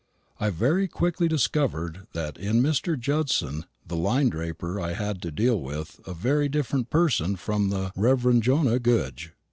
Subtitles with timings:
[0.39, 2.99] I very quickly discovered that in Mr.
[2.99, 7.91] Judson the linen draper I had to deal with a very different person from the
[7.95, 8.39] Rev.
[8.39, 9.33] Jonah Goodge.